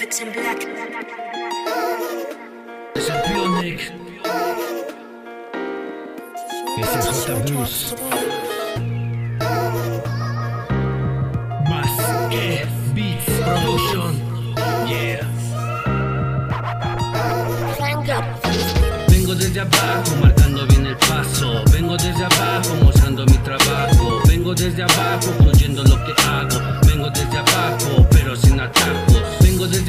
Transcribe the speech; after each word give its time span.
FX 0.00 0.20
en 0.22 0.32
Black. 0.32 0.66
Es 2.94 3.10
el 3.10 3.22
Pionic. 3.22 3.92
Ese 6.78 6.98
es 6.98 7.06
J 7.06 7.34
Blues. 7.44 7.94
Más 11.68 12.30
que 12.30 12.66
Beats 12.94 13.24
Production. 13.44 14.12
Yeah. 14.86 15.28
Vengo 19.08 19.34
desde 19.34 19.60
abajo, 19.60 20.39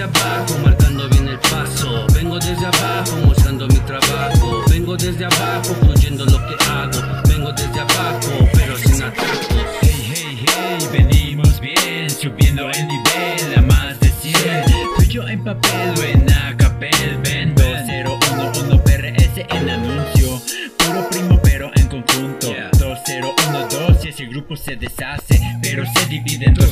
desde 0.00 0.18
abajo, 0.18 0.58
marcando 0.64 1.08
bien 1.10 1.28
el 1.28 1.38
paso. 1.38 2.06
Vengo 2.14 2.38
desde 2.38 2.64
abajo, 2.64 3.16
mostrando 3.26 3.66
mi 3.68 3.78
trabajo. 3.80 4.62
Vengo 4.70 4.96
desde 4.96 5.26
abajo, 5.26 5.74
fluyendo 5.74 6.24
lo 6.24 6.38
que 6.46 6.64
hago. 6.64 7.22
Vengo 7.28 7.52
desde 7.52 7.80
abajo, 7.80 8.48
pero 8.54 8.78
sin 8.78 9.02
atajos. 9.02 9.48
Hey, 9.82 10.12
hey, 10.14 10.44
hey, 10.46 10.88
venimos 10.90 11.60
bien, 11.60 12.08
subiendo 12.08 12.70
el 12.70 12.88
nivel 12.88 13.58
a 13.58 13.62
más 13.62 14.00
de 14.00 14.08
100. 14.08 14.64
Tuyo 14.96 15.28
en 15.28 15.44
papel 15.44 15.94
o 15.98 16.02
en 16.02 16.32
acapel, 16.32 17.18
ven 17.22 17.54
2011 17.54 18.78
PRS 18.78 19.46
en 19.50 19.68
anuncio. 19.68 20.40
Puro 20.78 21.08
primo, 21.10 21.40
pero 21.42 21.70
en 21.74 21.88
conjunto. 21.88 22.48
2012 22.78 24.06
y 24.06 24.08
ese 24.08 24.24
grupo 24.26 24.56
se 24.56 24.76
deshace, 24.76 25.40
pero 25.60 25.84
se 25.94 26.06
divide 26.06 26.46
en 26.46 26.54
dos 26.54 26.69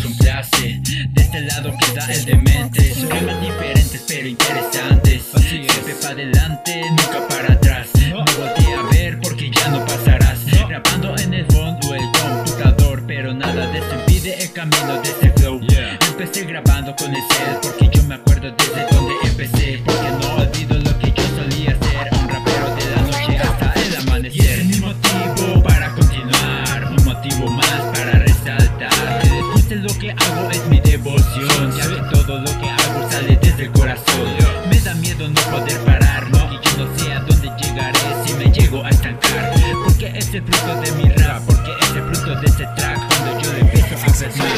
demente, 2.88 2.95
son 2.95 3.09
temas 3.09 3.41
diferentes 3.41 4.05
pero 4.06 4.28
interesantes. 4.28 5.23
Siempre 5.48 5.94
para 6.00 6.12
adelante, 6.12 6.83
nunca 6.91 7.28
para 7.28 7.53
atrás. 7.53 7.89
No 8.11 8.25
volteé 8.39 8.75
a 8.75 8.83
ver 8.91 9.19
porque 9.20 9.50
ya 9.50 9.69
no 9.69 9.84
pasarás. 9.84 10.39
Grabando 10.69 11.17
en 11.19 11.34
el 11.34 11.47
fondo 11.47 11.95
el 11.95 12.08
computador, 12.20 13.03
pero 13.06 13.33
nada 13.34 13.67
de 13.72 13.78
eso 13.78 13.95
impide 13.95 14.42
el 14.42 14.53
camino 14.53 15.00
de 15.00 15.08
este 15.08 15.33
flow. 15.33 15.61
Empecé 16.08 16.45
grabando 16.45 16.95
con 16.97 17.14
el 17.14 17.22
cel 17.30 17.58
porque 17.62 17.88
porque 41.47 41.70
es 41.81 41.97
el 41.97 42.03
fruto 42.03 42.41
de 42.41 42.47
este 42.47 42.67
track 42.77 43.09
cuando 43.09 43.41
yo 43.41 43.53
empiezo 43.56 43.95
a 43.95 44.12
plasmar. 44.12 44.48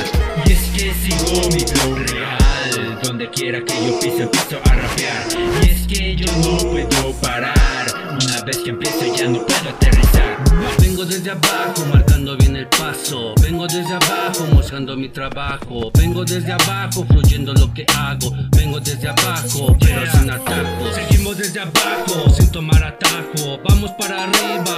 Y 0.47 0.53
es 0.53 0.62
que 0.70 0.95
sigo 0.95 1.48
mi 1.53 1.61
flow 1.61 1.95
real, 1.97 2.98
donde 3.03 3.31
quiera 3.31 3.61
que 3.65 3.87
yo 3.87 3.98
pise 4.01 4.23
empiezo 4.23 4.59
a 4.65 4.75
rapear. 4.75 5.27
Y 5.62 5.69
es 5.69 5.87
que 5.87 6.17
yo 6.17 6.27
no 6.39 6.59
puedo 6.59 7.12
parar, 7.21 7.87
una 8.11 8.41
vez 8.43 8.59
que 8.59 8.71
empiezo 8.71 9.15
ya 9.17 9.28
no 9.28 9.45
puedo 9.47 9.71
aterrizar. 9.71 10.39
Vengo 10.78 11.05
desde 11.05 11.31
abajo, 11.31 11.87
marcando 11.93 12.37
bien 12.37 12.56
el 12.56 12.67
paso. 12.67 13.34
Vengo 13.43 13.67
desde 13.67 13.95
abajo, 13.95 14.47
mostrando 14.53 14.97
mi 14.97 15.09
trabajo. 15.09 15.91
Vengo 15.95 16.25
desde 16.25 16.53
abajo, 16.53 17.05
fluyendo 17.06 17.53
lo 17.55 17.73
que 17.73 17.87
hago. 17.97 18.33
Vengo 18.56 18.81
desde 18.81 19.09
abajo, 19.09 19.77
pero 19.81 20.11
sin 20.12 20.31
atajos. 20.31 20.95
Seguimos 20.95 21.39
desde 21.39 21.61
abajo, 21.61 22.31
sin 22.37 22.51
tomar 22.51 22.83
atajo. 22.84 23.59
Vamos 23.65 23.91
para 23.98 24.25
arriba 24.25 24.69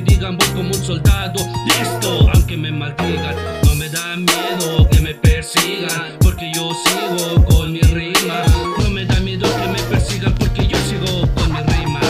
que 0.00 0.12
digan, 0.12 0.36
voy 0.36 0.48
como 0.48 0.68
un 0.68 0.84
soldado. 0.84 1.40
Listo, 1.66 2.28
aunque 2.34 2.56
me 2.56 2.70
maldigan. 2.70 3.34
No 3.64 3.74
me 3.74 3.88
da 3.88 4.16
miedo 4.16 4.88
que 4.90 5.00
me 5.00 5.14
persigan, 5.14 6.16
porque 6.20 6.52
yo 6.54 6.72
sigo 6.84 7.44
con 7.44 7.72
mi 7.72 7.80
rima. 7.80 8.42
No 8.78 8.90
me 8.90 9.04
da 9.04 9.18
miedo 9.20 9.46
que 9.60 9.68
me 9.68 9.82
persigan, 9.88 10.34
porque 10.34 10.66
yo 10.66 10.76
sigo 10.88 11.28
con 11.34 11.52
mi 11.52 11.60
rima. 11.60 12.00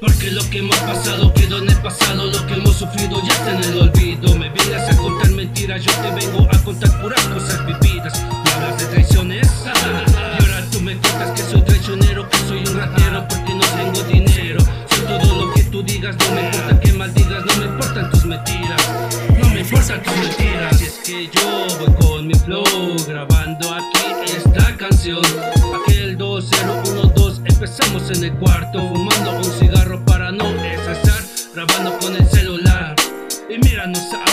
Porque 0.00 0.30
lo 0.30 0.48
que 0.50 0.58
hemos 0.58 0.76
pasado 0.78 1.32
quedó 1.34 1.58
en 1.58 1.70
el 1.70 1.76
pasado, 1.78 2.26
lo 2.26 2.46
que 2.46 2.54
hemos 2.54 2.76
sufrido 2.76 3.20
ya 3.22 3.32
está 3.32 3.56
en 3.56 3.64
el 3.64 3.82
olvido. 3.82 4.36
Me 4.36 4.50
vienes 4.50 4.88
a 4.90 4.96
contar 4.96 5.30
mentiras, 5.30 5.82
yo 5.84 5.92
te 5.92 6.10
vengo 6.10 6.48
a 6.50 6.58
contar 6.58 7.00
puras 7.00 7.24
cosas 7.28 7.66
vividas. 7.66 8.41
No 16.02 16.34
me 16.34 16.42
importa 16.42 16.80
que 16.80 16.92
maldigas, 16.94 17.44
no 17.44 17.56
me 17.58 17.66
importan 17.66 18.10
tus 18.10 18.24
mentiras. 18.24 18.90
No 19.40 19.48
me 19.50 19.60
importan 19.60 20.02
tus 20.02 20.16
mentiras. 20.16 20.80
Y 20.80 20.84
es 20.84 20.98
que 21.04 21.28
yo 21.28 21.66
voy 21.78 21.94
con 21.94 22.26
mi 22.26 22.34
flow, 22.34 22.96
grabando 23.06 23.72
aquí 23.72 24.32
esta 24.36 24.76
canción. 24.76 25.22
Aquel 25.80 26.18
2012 26.18 27.42
empezamos 27.44 28.10
en 28.10 28.24
el 28.24 28.32
cuarto, 28.34 28.80
fumando 28.88 29.36
un 29.36 29.44
cigarro 29.44 30.04
para 30.04 30.32
no 30.32 30.48
estresar, 30.48 31.22
grabando 31.54 31.96
con 31.98 32.16
el 32.16 32.28
celular. 32.28 32.96
Y 33.48 33.58
míranos 33.58 34.02
ahora. 34.12 34.31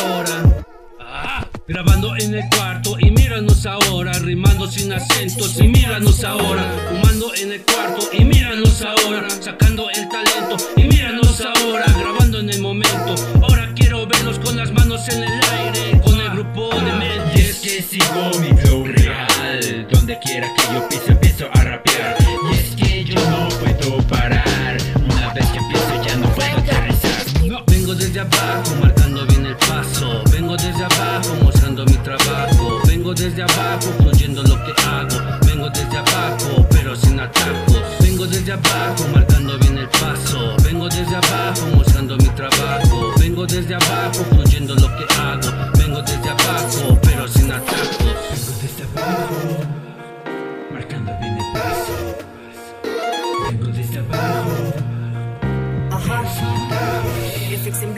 Grabando 1.69 2.15
en 2.17 2.33
el 2.33 2.49
cuarto 2.49 2.97
y 2.99 3.11
míranos 3.11 3.63
ahora, 3.67 4.11
rimando 4.13 4.67
sin 4.67 4.91
acentos 4.91 5.55
y 5.61 5.67
míranos 5.67 6.23
ahora, 6.23 6.63
fumando 6.89 7.31
en 7.35 7.51
el 7.51 7.61
cuarto 7.61 8.09
y 8.11 8.25
míranos 8.25 8.81
ahora, 8.81 9.29
sacando 9.29 9.87
el 9.91 10.09
talento 10.09 10.57
y 10.75 10.85
míranos 10.85 11.39
ahora, 11.41 11.85
grabando 11.95 12.39
en 12.39 12.49
el 12.49 12.59
momento. 12.59 13.13
Ahora 13.43 13.71
quiero 13.75 14.07
verlos 14.07 14.39
con 14.39 14.57
las 14.57 14.71
manos 14.71 15.07
en 15.09 15.21
el 15.21 15.41
aire, 15.43 16.01
con 16.03 16.19
el 16.19 16.31
grupo 16.31 16.71
de 16.71 16.89
Y 16.89 16.91
mentes. 16.91 17.49
es 17.49 17.59
que 17.59 17.81
sigo 17.83 18.31
mi 18.41 18.57
flow 18.57 18.85
real 18.85 19.87
Donde 19.91 20.17
quiera 20.23 20.51
que 20.55 20.73
yo 20.73 20.89
pise 20.89 21.11
empiezo 21.11 21.49
a 21.53 21.63
rapear 21.63 22.17
Y 22.51 22.55
es 22.55 22.75
que 22.75 23.03
yo 23.03 23.15
no 23.29 23.47
puedo 23.59 24.01
parar 24.07 24.77
Una 25.07 25.33
vez 25.33 25.45
que 25.47 25.59
empiezo 25.59 26.03
ya 26.03 26.15
no 26.15 26.33
puedo 26.33 26.57
aterrizar 26.57 27.25
No, 27.45 27.63
vengo 27.67 27.93
desde 27.93 28.21
abajo, 28.21 28.75
marcando. 28.81 29.28
Vengo 30.49 30.63
desde 30.63 30.83
abajo 30.83 31.35
mostrando 31.43 31.85
mi 31.85 31.93
trabajo. 31.97 32.81
Vengo 32.87 33.13
desde 33.13 33.43
abajo 33.43 33.93
fluyendo 33.99 34.41
lo 34.41 34.55
que 34.65 34.71
hago. 34.81 35.45
Vengo 35.45 35.69
desde 35.69 35.95
abajo 35.95 36.65
pero 36.71 36.95
sin 36.95 37.19
atajos. 37.19 37.83
Vengo 37.99 38.25
desde 38.25 38.53
abajo 38.53 39.05
marcando 39.13 39.59
bien 39.59 39.77
el 39.77 39.87
paso. 39.89 40.55
Vengo 40.63 40.89
desde 40.89 41.15
abajo 41.15 41.67
mostrando 41.75 42.17
mi 42.17 42.29
trabajo. 42.29 43.13
Vengo 43.19 43.45
desde 43.45 43.75
abajo 43.75 44.25
fluyendo 44.31 44.73
lo 44.73 44.87
que 44.97 45.05
hago. 45.13 45.71
Vengo 45.77 46.01
desde 46.01 46.29
abajo 46.29 46.97
pero 47.03 47.27
sin 47.27 47.51
atajos. 47.51 47.99
Vengo 47.99 48.51
desde 48.59 48.83
abajo 48.89 49.35
marcando 50.73 51.11
bien 51.21 51.37
el 51.37 51.53
paso. 51.53 51.93
Vengo 53.51 53.67
desde 53.67 53.99
abajo. 53.99 54.73
Ajá. 55.91 56.23
Sin 57.71 57.93